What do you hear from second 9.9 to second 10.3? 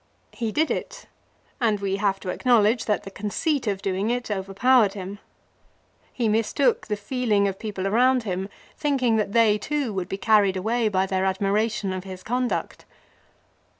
would be